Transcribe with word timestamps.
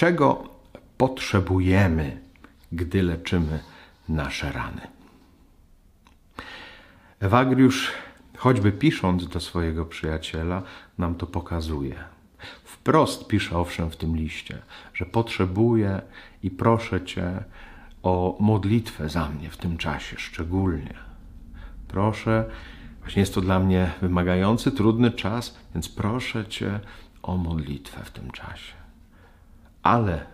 czego 0.00 0.48
potrzebujemy, 0.98 2.20
gdy 2.72 3.02
leczymy 3.02 3.58
nasze 4.08 4.52
rany. 4.52 4.80
Ewagriusz, 7.20 7.92
choćby 8.36 8.72
pisząc 8.72 9.28
do 9.28 9.40
swojego 9.40 9.84
przyjaciela, 9.84 10.62
nam 10.98 11.14
to 11.14 11.26
pokazuje. 11.26 11.94
Wprost 12.64 13.26
pisze 13.26 13.58
owszem 13.58 13.90
w 13.90 13.96
tym 13.96 14.16
liście, 14.16 14.58
że 14.94 15.06
potrzebuję 15.06 16.00
i 16.42 16.50
proszę 16.50 17.04
Cię 17.04 17.44
o 18.02 18.36
modlitwę 18.40 19.08
za 19.08 19.28
mnie 19.28 19.50
w 19.50 19.56
tym 19.56 19.76
czasie 19.76 20.16
szczególnie. 20.18 20.94
Proszę, 21.88 22.50
właśnie 23.00 23.20
jest 23.20 23.34
to 23.34 23.40
dla 23.40 23.58
mnie 23.58 23.90
wymagający, 24.02 24.72
trudny 24.72 25.10
czas, 25.10 25.58
więc 25.74 25.88
proszę 25.88 26.46
Cię 26.46 26.80
o 27.22 27.36
modlitwę 27.36 28.04
w 28.04 28.10
tym 28.10 28.30
czasie. 28.30 28.79
Ale 29.82 30.14
e, 30.14 30.26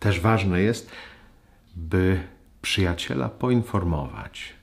też 0.00 0.20
ważne 0.20 0.60
jest, 0.60 0.90
by 1.76 2.22
przyjaciela 2.62 3.28
poinformować, 3.28 4.54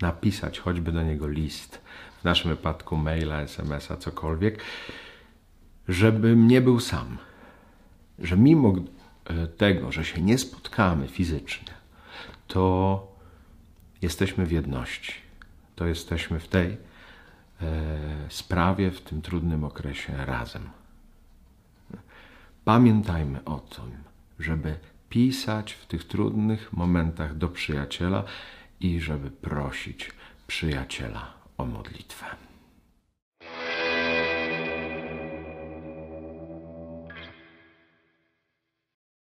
napisać 0.00 0.58
choćby 0.58 0.92
do 0.92 1.02
niego 1.02 1.28
list, 1.28 1.80
w 2.20 2.24
naszym 2.24 2.50
wypadku 2.50 2.96
maila, 2.96 3.40
SMS-a, 3.40 3.96
cokolwiek, 3.96 4.62
żebym 5.88 6.48
nie 6.48 6.60
był 6.60 6.80
sam. 6.80 7.18
Że 8.18 8.36
mimo 8.36 8.74
e, 9.24 9.46
tego, 9.46 9.92
że 9.92 10.04
się 10.04 10.22
nie 10.22 10.38
spotkamy 10.38 11.08
fizycznie, 11.08 11.72
to 12.46 13.06
jesteśmy 14.02 14.46
w 14.46 14.52
jedności. 14.52 15.12
To 15.76 15.86
jesteśmy 15.86 16.40
w 16.40 16.48
tej 16.48 16.66
e, 16.70 16.76
sprawie, 18.28 18.90
w 18.90 19.00
tym 19.00 19.22
trudnym 19.22 19.64
okresie 19.64 20.12
razem. 20.26 20.70
Pamiętajmy 22.68 23.44
o 23.44 23.58
tym, 23.58 23.90
żeby 24.38 24.78
pisać 25.08 25.72
w 25.72 25.86
tych 25.86 26.04
trudnych 26.04 26.72
momentach 26.72 27.36
do 27.36 27.48
przyjaciela 27.48 28.24
i 28.80 29.00
żeby 29.00 29.30
prosić 29.30 30.10
przyjaciela 30.46 31.34
o 31.58 31.66
modlitwę. 31.66 32.26